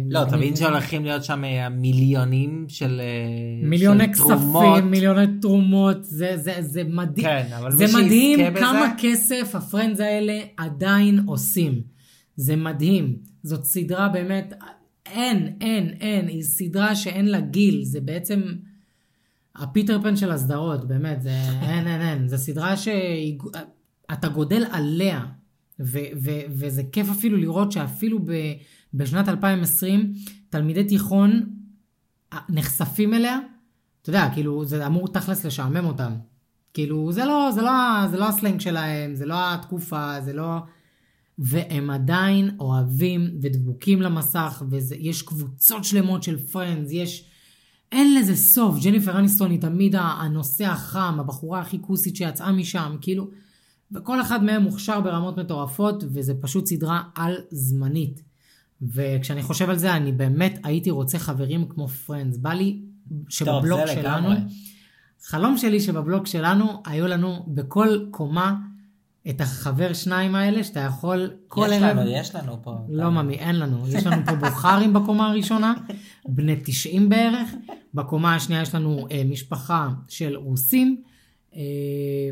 [0.09, 0.25] לא.
[0.29, 4.83] תבין שהולכים להיות שם מיליונים של אה, מיליוני כספים, תרומות.
[4.83, 7.27] מיליוני תרומות, זה, זה, זה מדהים.
[7.27, 11.81] כן, אבל זה מי שיזכה מדהים בזה- כמה כסף הפרנדס האלה עדיין עושים.
[12.35, 13.15] זה מדהים.
[13.43, 14.53] זאת סדרה באמת,
[15.11, 18.41] אין, אין, אין, היא סדרה שאין לה גיל, זה בעצם
[19.55, 22.27] הפיטר פן של הסדרות, באמת, זה אין, אין, אין.
[22.27, 23.39] זו סדרה שהיא...
[24.13, 25.25] אתה גודל עליה,
[25.79, 28.53] ו- ו- וזה כיף אפילו לראות שאפילו ב-
[28.93, 30.13] בשנת 2020,
[30.49, 31.49] תלמידי תיכון
[32.33, 33.39] אה, נחשפים אליה,
[34.01, 36.13] אתה יודע, כאילו, זה אמור תכלס לשעמם אותם.
[36.73, 40.57] כאילו, זה לא, זה לא, זה לא הסלנג שלהם, זה לא התקופה, זה לא...
[41.39, 47.29] והם עדיין אוהבים ודבוקים למסך, ויש קבוצות שלמות של Friends, יש...
[47.91, 48.83] אין לזה סוף.
[48.83, 53.29] ג'ניפר אניסטון היא תמיד הנושא החם, הבחורה הכי כוסית שיצאה משם, כאילו...
[53.91, 58.23] וכל אחד מהם מוכשר ברמות מטורפות, וזה פשוט סדרה על זמנית.
[58.81, 62.37] וכשאני חושב על זה, אני באמת הייתי רוצה חברים כמו פרנדס.
[62.37, 62.81] בא לי
[63.29, 64.29] שבבלוג טוב, שלנו...
[64.29, 64.37] לגמרי.
[65.23, 68.55] חלום שלי שבבלוג שלנו היו לנו בכל קומה
[69.29, 71.97] את החבר שניים האלה שאתה יכול כל יש ערב...
[71.97, 72.75] לנו, יש לנו פה.
[72.89, 73.87] לא ממי, אין לנו.
[73.87, 75.73] יש לנו פה בוכרים בקומה הראשונה,
[76.25, 77.49] בני 90 בערך.
[77.93, 81.01] בקומה השנייה יש לנו אה, משפחה של רוסים,
[81.55, 81.61] אה,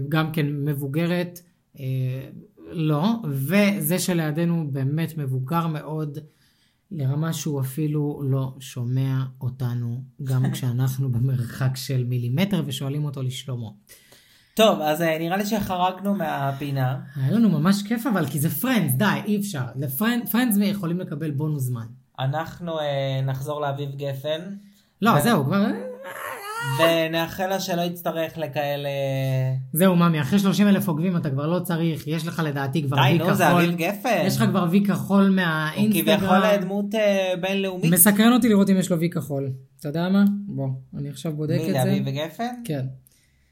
[0.10, 1.39] גם כן מבוגרת,
[1.79, 2.29] אה,
[2.71, 6.17] לא, וזה שלידינו באמת מבוגר מאוד,
[6.91, 13.75] לרמה שהוא אפילו לא שומע אותנו, גם כשאנחנו במרחק של מילימטר ושואלים אותו לשלומו.
[14.55, 16.97] טוב, אז אה, נראה לי שחרגנו מהפינה.
[17.15, 19.63] היה לנו ממש כיף אבל, כי זה פרנדס, די, אי אפשר.
[19.75, 21.85] לפרנדס יכולים לקבל בונוס זמן.
[22.19, 24.39] אנחנו אה, נחזור לאביב גפן,
[25.01, 25.65] לא, ו- זהו, כבר...
[26.79, 28.89] ונאחל לה שלא יצטרך לכאלה...
[29.73, 33.01] זהו, ממי, אחרי 30 אלף עוקבים אתה כבר לא צריך, יש לך לדעתי כבר די,
[33.01, 33.61] וי נו, זה כחול.
[33.61, 34.23] אביב גפן.
[34.25, 36.17] יש לך כבר וי כחול הוא מהאינסטגרם.
[36.17, 37.93] כביכול דמות אה, בינלאומית.
[37.93, 39.51] מסקרן אותי לראות אם יש לו וי כחול.
[39.79, 40.23] אתה יודע מה?
[40.47, 41.73] בוא, אני עכשיו בודק מי, את זה.
[41.73, 42.53] לאביב גפן?
[42.63, 42.85] כן.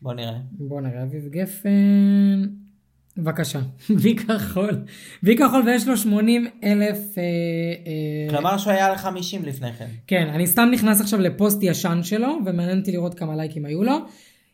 [0.03, 0.37] בוא נראה.
[0.51, 2.47] בוא נראה, אביב גפן.
[3.17, 3.59] בבקשה,
[4.01, 4.85] וי כחול.
[5.23, 6.97] וי כחול ויש לו 80 אלף...
[7.17, 9.87] אה, אה, כלומר שהוא היה על 50 לפני כן.
[10.07, 13.97] כן, אני סתם נכנס עכשיו לפוסט ישן שלו, ומעניין אותי לראות כמה לייקים היו לו.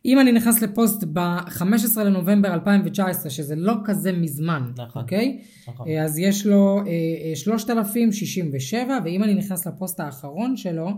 [0.04, 5.02] אם אני נכנס לפוסט ב-15 לנובמבר 2019, שזה לא כזה מזמן, נכון.
[5.02, 5.42] אוקיי?
[5.68, 5.88] נכון.
[5.88, 6.82] אה, אז יש לו אה,
[7.30, 10.90] אה, 3,067, ואם אני נכנס לפוסט האחרון שלו,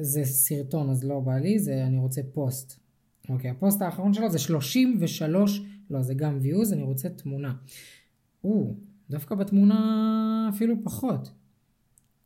[0.00, 2.85] זה סרטון, אז לא בא לי, זה אני רוצה פוסט.
[3.28, 7.52] אוקיי, הפוסט האחרון שלו זה 33, לא, זה גם views, אני רוצה תמונה.
[8.44, 8.74] או,
[9.10, 11.30] דווקא בתמונה אפילו פחות.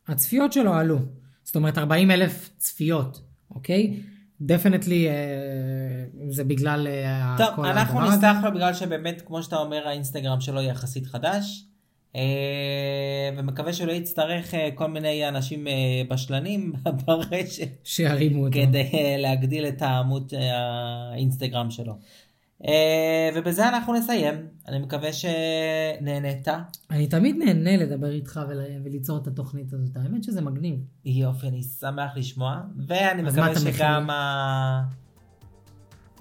[0.07, 0.99] הצפיות שלו עלו.
[1.43, 4.01] זאת אומרת 40 אלף צפיות, אוקיי?
[4.41, 5.07] דפנטלי
[6.29, 8.17] זה בגלל אה, טוב, כל אנחנו הדבר הזה.
[8.17, 11.65] נסלח לו בגלל שבאמת, כמו שאתה אומר, האינסטגרם שלו יחסית חדש.
[12.15, 15.73] אה, ומקווה שלא יצטרך אה, כל מיני אנשים אה,
[16.09, 16.73] בשלנים
[17.05, 18.59] ברשת שירימו אותו.
[18.59, 20.33] כדי להגדיל את העמוד
[21.13, 21.93] האינסטגרם שלו.
[23.35, 24.47] ובזה אנחנו נסיים.
[24.67, 26.47] אני מקווה שנהנית.
[26.91, 30.75] אני תמיד נהנה לדבר איתך ול- וליצור את התוכנית הזאת, האמת שזה מגניב.
[31.05, 32.61] יופי, אני שמח לשמוע.
[32.87, 34.09] ואני מקווה שגם?
[34.09, 34.83] ה...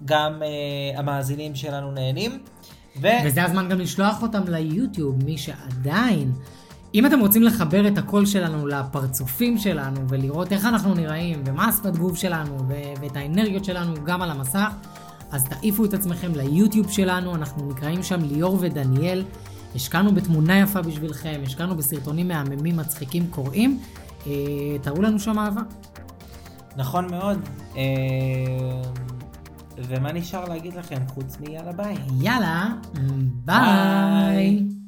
[0.04, 2.42] גם אה, המאזינים שלנו נהנים.
[2.96, 3.06] ו...
[3.24, 6.32] וזה הזמן גם לשלוח אותם ליוטיוב, מי שעדיין...
[6.94, 11.96] אם אתם רוצים לחבר את הקול שלנו לפרצופים שלנו ולראות איך אנחנו נראים ומה השפת
[11.96, 14.72] גוף שלנו ו- ואת האנרגיות שלנו גם על המסך,
[15.30, 19.24] אז תעיפו את עצמכם ליוטיוב שלנו, אנחנו נקראים שם ליאור ודניאל.
[19.74, 23.80] השקענו בתמונה יפה בשבילכם, השקענו בסרטונים מהממים, מצחיקים, קורעים.
[24.26, 24.32] אה,
[24.82, 25.62] תראו לנו שם אהבה.
[26.76, 27.38] נכון מאוד.
[27.76, 27.82] אה,
[29.76, 31.96] ומה נשאר להגיד לכם חוץ מיאללה ביי?
[32.20, 32.68] יאללה,
[33.44, 33.56] ביי.
[34.64, 34.79] ביי.